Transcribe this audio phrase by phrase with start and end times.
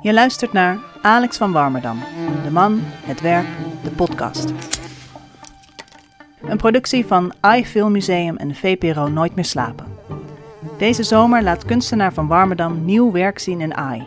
[0.00, 1.98] Je luistert naar Alex van Warmerdam,
[2.44, 3.46] de man, het werk,
[3.82, 4.52] de podcast.
[6.40, 9.86] Een productie van iFilm Museum en VPRO Nooit meer slapen.
[10.76, 14.06] Deze zomer laat kunstenaar van Warmerdam nieuw werk zien in AI.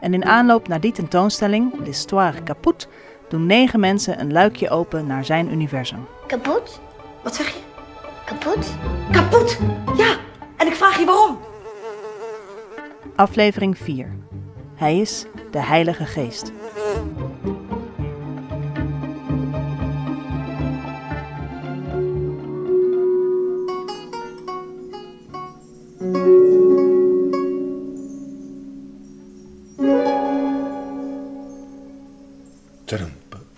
[0.00, 2.88] En in aanloop naar die tentoonstelling, L'Histoire Kaput,
[3.28, 6.06] doen negen mensen een luikje open naar zijn universum.
[6.26, 6.80] Kapot?
[7.22, 7.60] Wat zeg je?
[8.24, 8.76] Kapot?
[9.10, 9.58] Kapot!
[9.96, 10.16] Ja,
[10.56, 11.38] en ik vraag je waarom.
[13.16, 14.20] Aflevering 4.
[14.74, 16.52] Hij is de Heilige Geest.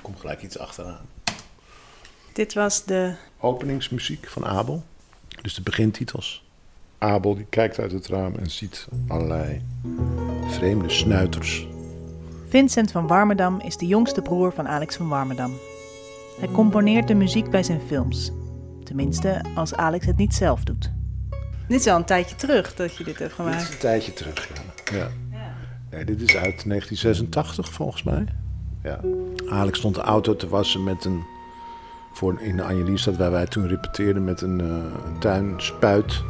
[0.02, 1.06] Komt gelijk iets achteraan.
[2.32, 3.14] Dit was de.
[3.40, 4.84] Openingsmuziek van Abel.
[5.42, 6.44] Dus de begintitels.
[6.98, 9.62] Abel die kijkt uit het raam en ziet allerlei
[10.48, 11.66] vreemde snuiters.
[12.54, 15.52] Vincent van Warmerdam is de jongste broer van Alex van Warmerdam.
[16.38, 18.32] Hij componeert de muziek bij zijn films.
[18.84, 20.92] Tenminste, als Alex het niet zelf doet.
[21.68, 24.48] Dit is al een tijdje terug dat je dit hebt Dit is een tijdje terug,
[24.92, 24.98] ja.
[24.98, 25.10] ja.
[25.90, 28.24] Nee, dit is uit 1986 volgens mij.
[28.82, 29.00] Ja.
[29.48, 31.22] Alex stond de auto te wassen met een...
[32.12, 34.66] Voor in de Anjeliestad, waar wij toen repeteerden met een, uh,
[35.06, 36.22] een tuinspuit.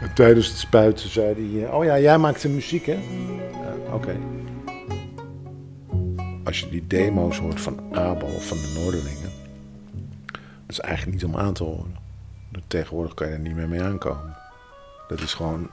[0.00, 1.70] En tijdens het spuiten zei hij...
[1.70, 2.94] Oh ja, jij maakt de muziek, hè?
[2.94, 3.94] Uh, Oké.
[3.94, 4.37] Okay.
[6.48, 9.32] Als je die demo's hoort van Abel of van de Noorderlingen...
[10.30, 11.96] Dat is eigenlijk niet om aan te horen.
[12.66, 14.36] Tegenwoordig kan je er niet meer mee aankomen.
[15.08, 15.70] Dat is gewoon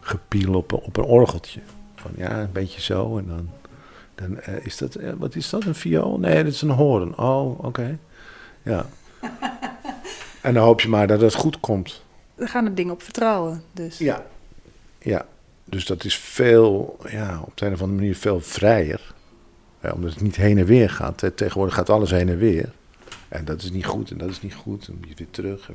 [0.00, 1.60] gepiel op, op een orgeltje.
[1.94, 3.50] Van ja, een beetje zo en dan...
[4.14, 6.18] Dan uh, is dat, uh, wat is dat, een viool?
[6.18, 7.18] Nee, dat is een hoorn.
[7.18, 7.66] Oh, oké.
[7.66, 7.98] Okay.
[8.62, 8.86] Ja.
[10.42, 12.04] en dan hoop je maar dat het goed komt.
[12.34, 13.98] We gaan er dingen op vertrouwen, dus.
[13.98, 14.26] Ja.
[14.98, 15.26] Ja.
[15.64, 19.16] Dus dat is veel, ja, op de een of andere manier veel vrijer.
[19.82, 21.30] Omdat het niet heen en weer gaat.
[21.34, 22.72] Tegenwoordig gaat alles heen en weer.
[23.28, 24.88] En dat is niet goed en dat is niet goed.
[24.88, 25.70] En je weer terug.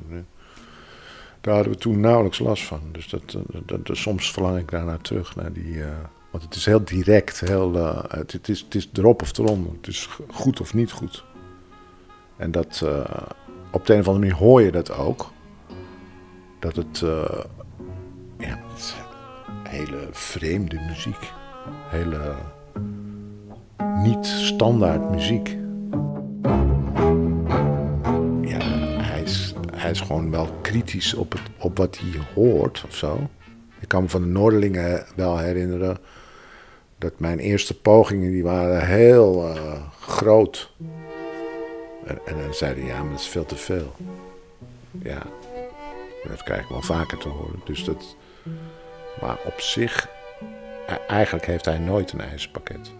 [1.40, 2.80] Daar hadden we toen nauwelijks last van.
[2.92, 5.74] Dus dat, dat, dat soms verlang ik daarnaar terug, naar die...
[5.74, 5.86] Uh,
[6.30, 9.72] want het is heel direct, heel, uh, het, is, het is erop of eronder.
[9.72, 11.24] Het is goed of niet goed.
[12.36, 12.84] En dat,
[13.70, 15.32] op de een of andere manier hoor je dat ook.
[16.58, 16.98] Dat het,
[18.38, 18.94] ja, het
[19.62, 21.32] hele vreemde muziek.
[21.88, 22.34] Hele
[24.02, 25.56] niet standaard muziek.
[28.40, 28.58] Ja,
[29.02, 33.28] hij is, hij is gewoon wel kritisch op, het, op wat hij hoort of zo.
[33.80, 35.98] Ik kan me van de Noorderlingen wel herinneren
[36.98, 39.56] dat mijn eerste pogingen die waren heel uh,
[40.00, 40.72] groot.
[42.06, 43.92] En, en dan zeiden ja, maar dat is veel te veel.
[45.02, 45.22] Ja,
[46.28, 47.60] dat krijg ik wel vaker te horen.
[47.64, 48.16] Dus dat,
[49.20, 50.08] maar op zich,
[51.08, 52.92] eigenlijk heeft hij nooit een ijzerpakket.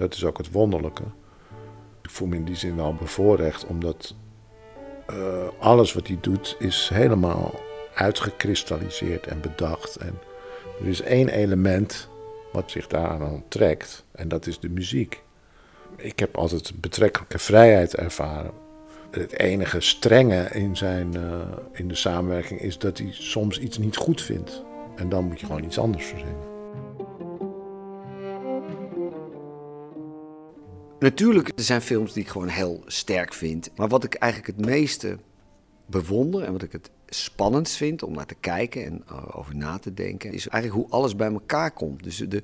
[0.00, 1.02] Dat is ook het wonderlijke.
[2.02, 4.14] Ik voel me in die zin wel bevoorrecht, omdat
[5.10, 5.16] uh,
[5.58, 7.60] alles wat hij doet is helemaal
[7.94, 9.96] uitgekristalliseerd en bedacht.
[9.96, 10.18] En
[10.80, 12.08] er is één element
[12.52, 15.22] wat zich daaraan trekt, en dat is de muziek.
[15.96, 18.52] Ik heb altijd betrekkelijke vrijheid ervaren.
[19.10, 21.40] Het enige strenge in, zijn, uh,
[21.72, 24.62] in de samenwerking is dat hij soms iets niet goed vindt.
[24.96, 26.48] En dan moet je gewoon iets anders verzinnen.
[31.00, 33.70] Natuurlijk, er zijn films die ik gewoon heel sterk vind.
[33.76, 35.18] Maar wat ik eigenlijk het meeste
[35.86, 39.78] bewonder en wat ik het spannendst vind om naar te kijken en uh, over na
[39.78, 42.02] te denken, is eigenlijk hoe alles bij elkaar komt.
[42.02, 42.42] Dus de,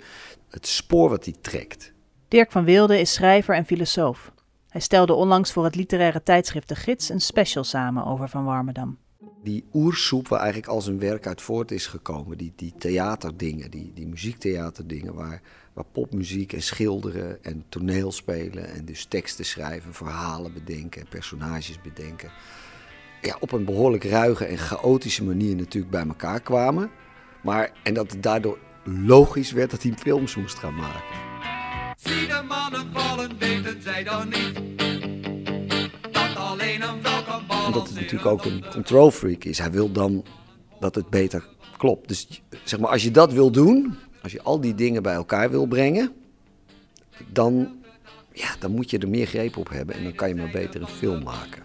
[0.51, 1.93] het spoor wat hij trekt.
[2.29, 4.33] Dirk van Wilde is schrijver en filosoof.
[4.69, 8.99] Hij stelde onlangs voor het literaire tijdschrift De Gids een special samen over Van Warmerdam.
[9.47, 13.93] Die oersoep waar eigenlijk al zijn werk uit voort is gekomen, die, die theaterdingen, die,
[13.95, 15.43] die muziektheaterdingen, waar,
[15.73, 22.31] waar popmuziek en schilderen en toneelspelen en dus teksten schrijven, verhalen bedenken, personages bedenken
[23.27, 26.91] ja, op een behoorlijk ruige en chaotische manier natuurlijk bij elkaar kwamen.
[27.43, 31.03] Maar, en dat het daardoor logisch werd dat hij films moest gaan maken.
[31.97, 34.66] Zie mannen vallen, weten zij dan niet.
[37.77, 39.59] Omdat het natuurlijk ook een control freak is.
[39.59, 40.25] Hij wil dan
[40.81, 41.47] dat het beter
[41.77, 42.09] klopt.
[42.09, 45.51] Dus zeg maar, als je dat wil doen, als je al die dingen bij elkaar
[45.51, 46.13] wil brengen,
[47.27, 47.77] dan,
[48.33, 50.81] ja, dan moet je er meer greep op hebben en dan kan je maar beter
[50.81, 51.63] een film maken.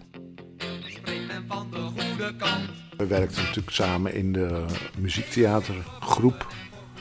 [2.97, 4.65] We werkten natuurlijk samen in de
[4.97, 6.47] muziektheatergroep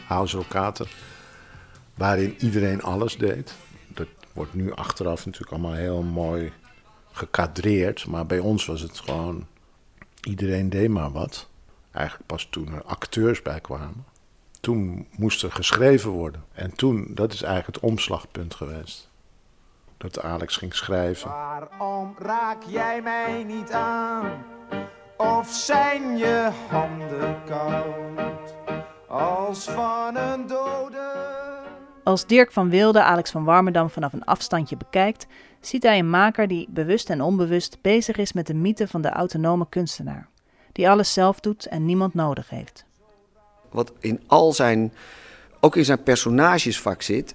[0.06, 0.92] House Kater,
[1.94, 3.54] waarin iedereen alles deed.
[3.94, 6.52] Dat wordt nu achteraf natuurlijk allemaal heel mooi
[7.12, 9.46] gekadreerd, maar bij ons was het gewoon
[10.22, 11.48] iedereen deed maar wat.
[11.92, 14.04] Eigenlijk pas toen er acteurs bij kwamen.
[14.60, 16.44] toen moest er geschreven worden.
[16.52, 19.08] En toen, dat is eigenlijk het omslagpunt geweest.
[19.96, 21.30] Dat Alex ging schrijven.
[21.30, 24.44] Waarom raak jij mij niet aan?
[25.16, 28.54] Of zijn je handen koud
[29.08, 31.09] als van een dode?
[32.05, 35.26] Als Dirk van Wilde Alex van Warmerdam vanaf een afstandje bekijkt,
[35.61, 39.08] ziet hij een maker die bewust en onbewust bezig is met de mythe van de
[39.08, 40.29] autonome kunstenaar.
[40.73, 42.85] Die alles zelf doet en niemand nodig heeft.
[43.70, 44.93] Wat in al zijn,
[45.61, 47.35] ook in zijn personagesvak zit.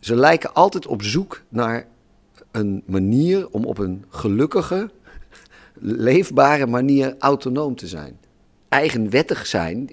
[0.00, 1.86] Ze lijken altijd op zoek naar
[2.50, 4.90] een manier om op een gelukkige,
[6.06, 8.18] leefbare manier autonoom te zijn.
[8.68, 9.90] Eigenwettig zijn,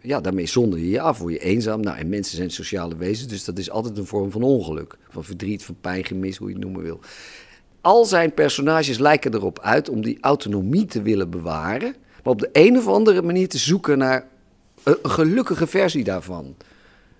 [0.00, 1.80] ja, daarmee zonder je je af, word je eenzaam.
[1.80, 4.96] Nou, en mensen zijn sociale wezens, dus dat is altijd een vorm van ongeluk.
[5.08, 7.00] Van verdriet, van pijn, gemis, hoe je het noemen wil.
[7.80, 12.48] Al zijn personages lijken erop uit om die autonomie te willen bewaren, maar op de
[12.52, 14.26] een of andere manier te zoeken naar
[14.82, 16.56] een gelukkige versie daarvan.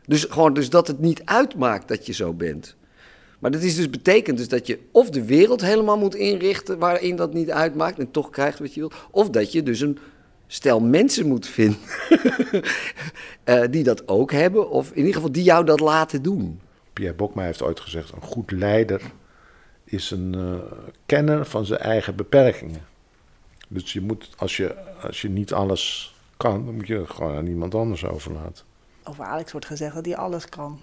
[0.06, 2.76] Dus gewoon dus dat het niet uitmaakt dat je zo bent.
[3.38, 7.16] Maar dat is dus betekent dus dat je of de wereld helemaal moet inrichten waarin
[7.16, 9.98] dat niet uitmaakt en toch krijgt wat je wil, of dat je dus een
[10.52, 11.80] stel mensen moet vinden
[13.44, 16.60] eh, die dat ook hebben, of in ieder geval die jou dat laten doen.
[16.92, 19.02] Pierre Bokma heeft ooit gezegd: een goed leider
[19.84, 22.86] is een eh, kenner van zijn eigen beperkingen.
[23.68, 27.36] Dus je moet, als je, als je niet alles kan, dan moet je het gewoon
[27.36, 28.64] aan iemand anders overlaten.
[29.04, 30.80] Over Alex wordt gezegd dat hij alles kan.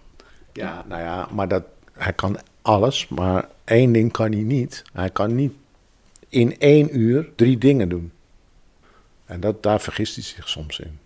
[0.54, 1.64] Ja, nou ja, maar dat,
[1.94, 4.84] hij kan alles, maar één ding kan hij niet.
[4.94, 5.54] Hij kan niet
[6.30, 8.12] in één uur drie dingen doen.
[9.30, 11.00] En dat, daar vergist hij zich soms in.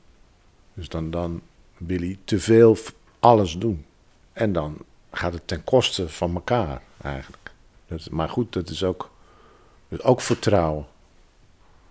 [0.73, 1.41] Dus dan, dan
[1.77, 2.77] wil hij te veel
[3.19, 3.85] alles doen.
[4.33, 4.77] En dan
[5.11, 7.51] gaat het ten koste van elkaar eigenlijk.
[7.87, 9.11] Dat, maar goed, dat is ook,
[9.87, 10.85] dat ook vertrouwen.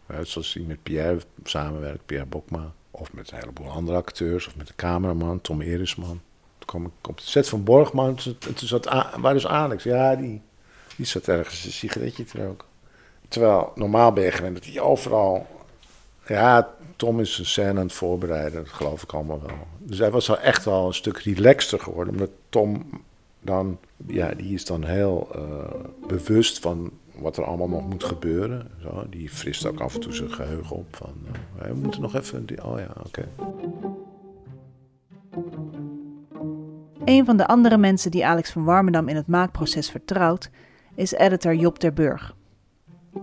[0.09, 2.73] Ja, zoals hij met Pierre samenwerkt, Pierre Bokma.
[2.91, 4.47] Of met een heleboel andere acteurs.
[4.47, 6.21] Of met de cameraman, Tom Erisman.
[6.59, 8.15] Toen kwam ik op de set van Borgman.
[8.15, 8.85] Toen zat,
[9.17, 9.85] waar is Alex?
[9.85, 10.43] Ja, die,
[10.97, 12.69] die zat ergens een sigaretje te roken.
[13.29, 15.61] Terwijl normaal ben je gewend dat hij overal...
[16.27, 19.67] Ja, Tom is een scène aan het voorbereiden, dat geloof ik allemaal wel.
[19.79, 22.13] Dus hij was wel echt wel een stuk relaxter geworden.
[22.13, 22.87] Omdat Tom
[23.41, 23.79] dan...
[24.07, 25.41] Ja, die is dan heel eh,
[26.07, 28.71] bewust van wat er allemaal nog moet gebeuren.
[28.83, 30.97] Zo, die frist ook af en toe zijn geheugen op.
[30.97, 31.15] Van,
[31.59, 32.47] eh, we moeten nog even...
[32.47, 33.29] Die, oh ja, oké.
[37.05, 40.51] Een van de andere mensen die Alex van Warmerdam in het maakproces vertrouwt,
[40.95, 42.35] is editor Job ter Burg.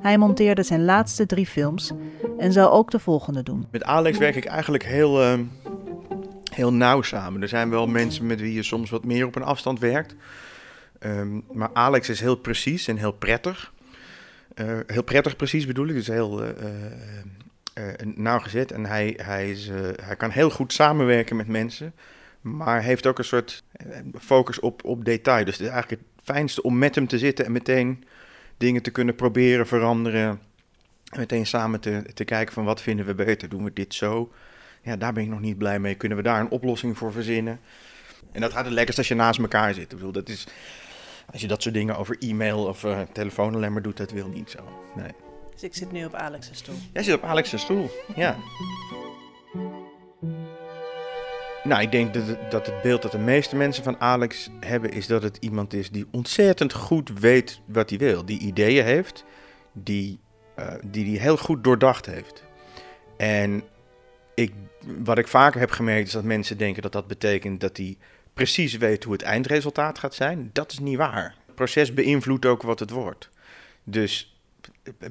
[0.01, 1.91] Hij monteerde zijn laatste drie films
[2.37, 3.67] en zal ook de volgende doen.
[3.71, 5.43] Met Alex werk ik eigenlijk heel, ehm,
[6.53, 7.41] heel nauw samen.
[7.41, 10.15] Er zijn wel mensen met wie je soms wat meer op een afstand werkt.
[10.99, 13.73] Ehm, maar Alex is heel precies en heel prettig.
[14.53, 16.53] Eh, heel prettig precies bedoel ik, dus heel eh,
[18.15, 18.71] nauwgezet.
[18.71, 19.69] En hij, hij, is,
[20.01, 21.93] hij kan heel goed samenwerken met mensen.
[22.41, 23.63] Maar heeft ook een soort
[24.19, 25.45] focus op, op detail.
[25.45, 28.03] Dus het is eigenlijk het fijnste om met hem te zitten en meteen
[28.59, 30.39] dingen te kunnen proberen, veranderen.
[31.09, 34.31] En meteen samen te, te kijken van wat vinden we beter, doen we dit zo?
[34.81, 35.95] Ja, daar ben ik nog niet blij mee.
[35.95, 37.59] Kunnen we daar een oplossing voor verzinnen?
[38.31, 39.91] En dat gaat het lekkerst als je naast elkaar zit.
[39.91, 40.47] Ik bedoel, dat is,
[41.31, 44.27] als je dat soort dingen over e-mail of eh, telefoon alleen maar doet, dat wil
[44.27, 44.59] niet zo.
[44.95, 45.11] Nee.
[45.51, 46.75] Dus ik zit nu op Alex's stoel.
[46.93, 48.37] Jij zit op Alex' stoel, ja.
[51.69, 54.91] Nou, ik denk dat het, dat het beeld dat de meeste mensen van Alex hebben,
[54.91, 58.25] is dat het iemand is die ontzettend goed weet wat hij wil.
[58.25, 59.23] Die ideeën heeft,
[59.73, 60.19] die
[60.59, 62.43] eh, die hij heel goed doordacht heeft.
[63.17, 63.63] En
[64.35, 64.53] ik,
[65.03, 67.97] wat ik vaker heb gemerkt is dat mensen denken dat dat betekent dat hij
[68.33, 70.49] precies weet hoe het eindresultaat gaat zijn.
[70.53, 71.35] Dat is niet waar.
[71.45, 73.29] Het proces beïnvloedt ook wat het wordt.
[73.83, 74.38] Dus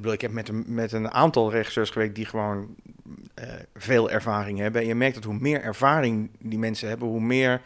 [0.02, 2.74] ik heb met een, met een aantal regisseurs gewerkt die gewoon
[3.34, 4.80] eh, veel ervaring hebben.
[4.80, 7.60] En je merkt dat hoe meer ervaring die mensen hebben, hoe meer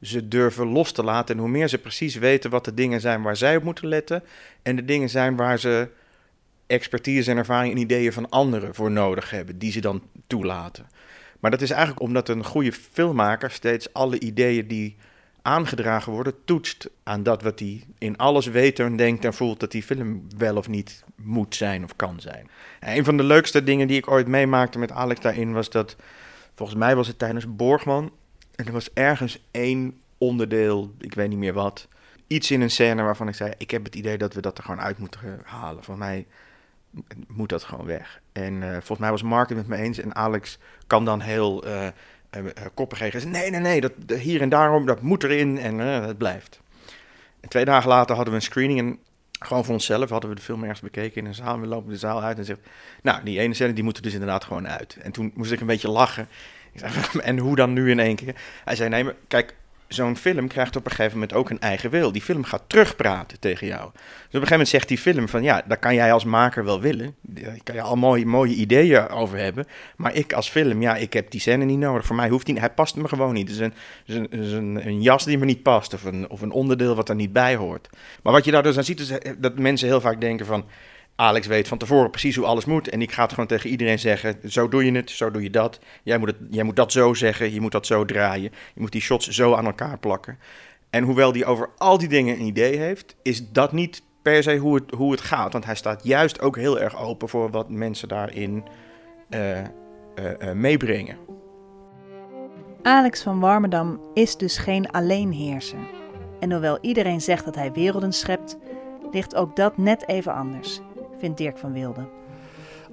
[0.00, 1.34] ze durven los te laten.
[1.34, 4.22] En hoe meer ze precies weten wat de dingen zijn waar zij op moeten letten.
[4.62, 5.88] En de dingen zijn waar ze
[6.66, 10.86] expertise en ervaring en ideeën van anderen voor nodig hebben, die ze dan toelaten.
[11.40, 14.96] Maar dat is eigenlijk omdat een goede filmmaker steeds alle ideeën die
[15.46, 19.70] aangedragen worden, toetst aan dat wat hij in alles weet en denkt en voelt dat
[19.70, 22.48] die film wel of niet moet zijn of kan zijn.
[22.80, 25.96] En een van de leukste dingen die ik ooit meemaakte met Alex daarin was dat,
[26.54, 28.12] volgens mij was het tijdens Borgman,
[28.54, 31.88] en er was ergens één onderdeel, ik weet niet meer wat,
[32.26, 34.64] iets in een scène waarvan ik zei, ik heb het idee dat we dat er
[34.64, 35.84] gewoon uit moeten halen.
[35.84, 36.26] Voor mij
[37.28, 38.20] moet dat gewoon weg.
[38.32, 41.66] En uh, volgens mij was Mark het met me eens en Alex kan dan heel
[41.66, 41.86] uh,
[42.44, 46.18] uh, koppig zeggen, nee, nee, nee, dat, hier en daarom, dat moet erin en het
[46.18, 46.60] blijft.
[47.40, 48.98] En twee dagen later hadden we een screening en
[49.38, 51.60] gewoon voor onszelf hadden we de film ergens bekeken in een zaal.
[51.60, 52.60] We lopen de zaal uit en zegt,
[53.02, 54.96] nou, die ene scène die moet er dus inderdaad gewoon uit.
[55.02, 56.28] En toen moest ik een beetje lachen.
[56.72, 56.82] Ik
[57.22, 58.34] en hoe dan nu in één keer?
[58.64, 59.54] Hij zei, nee, maar kijk,
[59.88, 62.12] zo'n film krijgt op een gegeven moment ook een eigen wil.
[62.12, 63.90] Die film gaat terugpraten tegen jou.
[63.92, 66.64] Dus op een gegeven moment zegt die film van, ja, daar kan jij als maker
[66.64, 67.14] wel willen.
[67.20, 69.66] Daar kan je al mooie, mooie ideeën over hebben.
[69.96, 72.06] Maar ik als film, ja, ik heb die scène niet nodig.
[72.06, 73.48] Voor mij hoeft die, hij past me gewoon niet.
[73.48, 76.52] Het is een, is een, een jas die me niet past of een, of een
[76.52, 77.88] onderdeel wat er niet bij hoort.
[78.22, 80.64] Maar wat je daar dus aan ziet, is dat mensen heel vaak denken van...
[81.16, 82.88] Alex weet van tevoren precies hoe alles moet.
[82.88, 85.50] En ik ga het gewoon tegen iedereen zeggen: zo doe je het, zo doe je
[85.50, 85.80] dat.
[86.02, 88.50] Jij moet, het, jij moet dat zo zeggen, je moet dat zo draaien.
[88.74, 90.38] Je moet die shots zo aan elkaar plakken.
[90.90, 94.56] En hoewel die over al die dingen een idee heeft, is dat niet per se
[94.56, 95.52] hoe het, hoe het gaat.
[95.52, 98.64] Want hij staat juist ook heel erg open voor wat mensen daarin
[99.30, 99.64] uh, uh,
[100.38, 101.16] uh, meebrengen.
[102.82, 105.78] Alex van Warmerdam is dus geen alleenheerser.
[106.40, 108.58] En hoewel iedereen zegt dat hij werelden schept,
[109.10, 110.80] ligt ook dat net even anders
[111.18, 112.08] vindt Dirk van Wilde.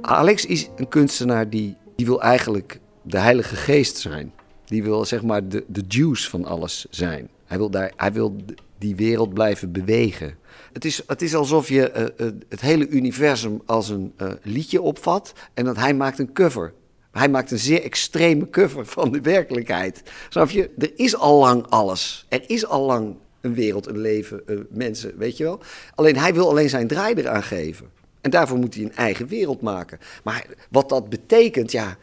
[0.01, 4.33] Alex is een kunstenaar die, die wil eigenlijk de Heilige Geest zijn.
[4.65, 7.29] Die wil zeg maar de, de juice van alles zijn.
[7.45, 8.35] Hij wil, daar, hij wil
[8.77, 10.37] die wereld blijven bewegen.
[10.73, 14.81] Het is, het is alsof je uh, uh, het hele universum als een uh, liedje
[14.81, 16.73] opvat en dat hij maakt een cover.
[17.11, 20.03] Hij maakt een zeer extreme cover van de werkelijkheid.
[20.29, 20.69] Snap je?
[20.77, 22.25] Er is al lang alles.
[22.29, 25.59] Er is al lang een wereld, een leven, mensen, weet je wel.
[25.95, 27.89] Alleen hij wil alleen zijn draai eraan geven.
[28.23, 29.99] En daarvoor moet hij een eigen wereld maken.
[30.23, 31.97] Maar wat dat betekent, ja.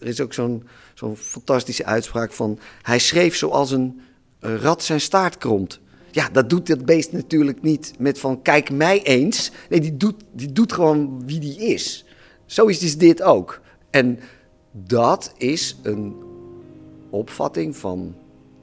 [0.00, 2.58] Er is ook zo'n zo'n fantastische uitspraak van.
[2.82, 4.00] Hij schreef zoals een,
[4.40, 5.80] rat zijn staart kromt.
[6.10, 9.50] Ja, dat doet dat beest natuurlijk niet met van kijk mij eens.
[9.68, 12.04] Nee, die doet, die doet gewoon wie die is.
[12.46, 13.60] Zo is dus dit ook.
[13.90, 14.18] En
[14.72, 16.14] dat is een
[17.10, 18.14] opvatting van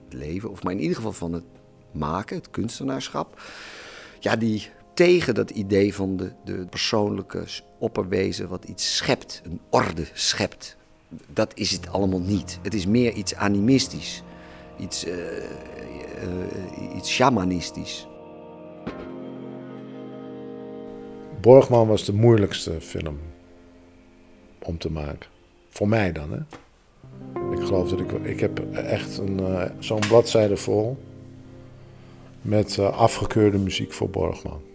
[0.05, 1.43] het leven, of maar in ieder geval van het
[1.91, 3.41] maken, het kunstenaarschap.
[4.19, 4.69] Ja, die
[5.00, 7.44] tegen dat idee van de, de persoonlijke
[7.77, 10.77] opperwezen wat iets schept, een orde schept.
[11.34, 12.60] Dat is het allemaal niet.
[12.62, 14.24] Het is meer iets animistisch,
[14.77, 18.08] iets, uh, uh, iets shamanistisch.
[21.41, 23.20] Borgman was de moeilijkste film
[24.63, 25.29] om te maken.
[25.70, 26.39] Voor mij dan, hè.
[27.60, 28.12] Ik geloof dat ik...
[28.12, 30.98] Ik heb echt een, uh, zo'n bladzijde vol
[32.41, 34.68] met afgekeurde muziek voor Borgman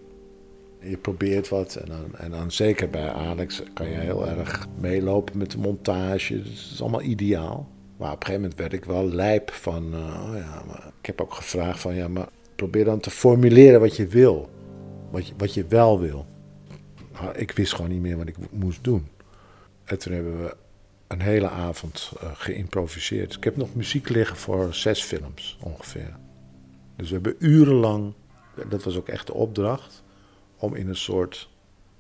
[0.89, 1.75] je probeert wat.
[1.75, 6.43] En dan, en dan zeker bij Alex kan je heel erg meelopen met de montage.
[6.43, 7.69] Dus het is allemaal ideaal.
[7.97, 9.95] Maar op een gegeven moment werd ik wel lijp van...
[9.95, 11.95] Uh, oh ja, maar ik heb ook gevraagd van...
[11.95, 14.51] Ja, maar probeer dan te formuleren wat je wil.
[15.11, 16.27] Wat je, wat je wel wil.
[17.35, 19.09] Ik wist gewoon niet meer wat ik moest doen.
[19.85, 20.57] En toen hebben we
[21.07, 23.35] een hele avond uh, geïmproviseerd.
[23.35, 26.17] Ik heb nog muziek liggen voor zes films ongeveer.
[26.97, 28.13] Dus we hebben urenlang...
[28.69, 30.04] Dat was ook echt de opdracht
[30.65, 31.49] om in een soort,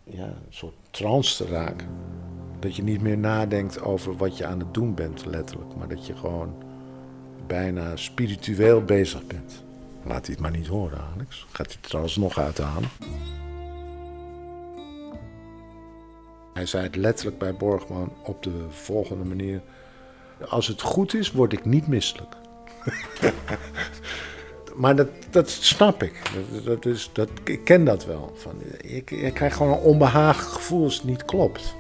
[0.05, 1.89] ja, een soort trance te raken.
[2.59, 5.75] Dat je niet meer nadenkt over wat je aan het doen bent, letterlijk.
[5.77, 6.55] Maar dat je gewoon
[7.47, 9.65] bijna spiritueel bezig bent.
[10.05, 11.47] Laat hij het maar niet horen, Alex.
[11.51, 12.89] Gaat hij het trouwens nog uithalen?
[16.55, 19.61] Hij zei het letterlijk bij Borgman op de volgende manier.
[20.49, 22.37] Als het goed is, word ik niet misselijk.
[24.75, 26.23] maar dat, dat snap ik.
[26.65, 28.33] Dat, is, dat, ik ken dat wel.
[28.37, 31.75] Van, ik, ik krijg gewoon een onbehaagd gevoel als het niet klopt.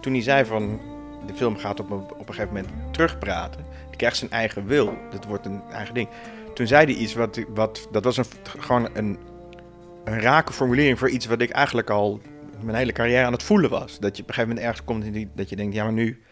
[0.00, 0.80] Toen hij zei van
[1.26, 3.64] de film gaat op een, op een gegeven moment terugpraten.
[3.88, 4.94] Die krijgt zijn eigen wil.
[5.10, 6.08] Dat wordt een eigen ding.
[6.54, 8.24] Toen zei hij iets wat, wat dat was een,
[8.58, 9.18] gewoon een,
[10.04, 12.20] een rake formulering voor iets wat ik eigenlijk al
[12.62, 13.98] mijn hele carrière aan het voelen was.
[13.98, 16.22] Dat je op een gegeven moment ergens komt en dat je denkt, ja maar nu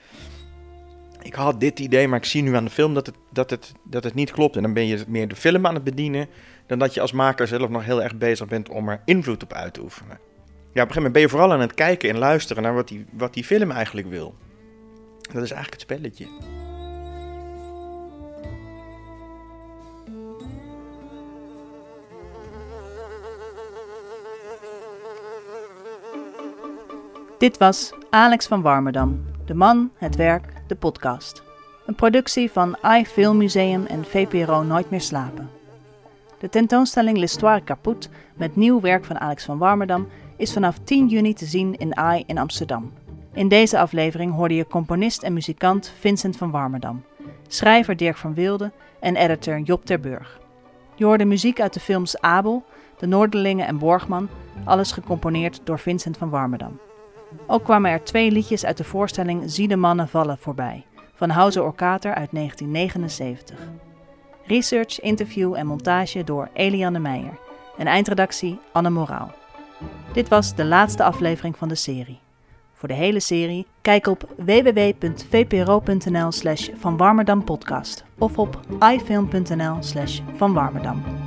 [1.24, 3.72] ik had dit idee, maar ik zie nu aan de film dat het, dat, het,
[3.82, 4.56] dat het niet klopt.
[4.56, 6.28] En dan ben je meer de film aan het bedienen
[6.66, 9.52] dan dat je als maker zelf nog heel erg bezig bent om er invloed op
[9.52, 10.18] uit te oefenen.
[10.72, 12.88] Ja, op een gegeven moment ben je vooral aan het kijken en luisteren naar wat
[12.88, 14.34] die, wat die film eigenlijk wil.
[15.20, 16.26] Dat is eigenlijk het spelletje.
[27.38, 31.42] Dit was Alex van Warmerdam, de man, het werk, de podcast.
[31.86, 35.50] Een productie van iFilm Museum en VPRO Nooit meer slapen.
[36.38, 41.34] De tentoonstelling L'Histoire Caput met nieuw werk van Alex van Warmerdam is vanaf 10 juni
[41.34, 42.92] te zien in AI in Amsterdam.
[43.32, 47.04] In deze aflevering hoorde je componist en muzikant Vincent van Warmerdam,
[47.48, 50.40] schrijver Dirk van Wilde en editor Job Terburg.
[50.94, 52.64] Je hoorde muziek uit de films Abel,
[52.98, 54.28] De Noorderlingen en Borgman,
[54.64, 56.78] alles gecomponeerd door Vincent van Warmerdam.
[57.46, 61.62] Ook kwamen er twee liedjes uit de voorstelling Zie de mannen vallen voorbij, van Houser
[61.62, 63.58] Orkater uit 1979.
[64.46, 67.38] Research, interview en montage door Eliane Meijer
[67.78, 69.30] en eindredactie Anne Moraal.
[70.12, 72.22] Dit was de laatste aflevering van de serie.
[72.72, 76.68] Voor de hele serie kijk op www.vpro.nl slash
[78.18, 81.23] of op ifilm.nl slash Van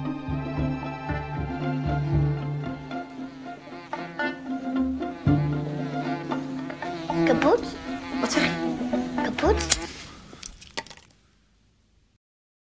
[7.28, 7.60] Kapot?
[8.22, 8.52] Wat zeg je?
[9.24, 9.87] Kapot?